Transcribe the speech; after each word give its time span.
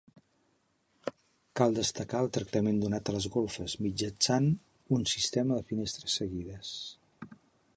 Cal 1.59 1.75
destacar 1.79 2.21
el 2.25 2.31
tractament 2.37 2.79
donat 2.85 3.11
a 3.11 3.15
les 3.17 3.27
golfes, 3.35 3.75
mitjançant 3.89 4.49
un 4.99 5.05
sistema 5.13 5.61
de 5.61 5.67
finestres 5.73 6.17
seguides. 6.23 6.73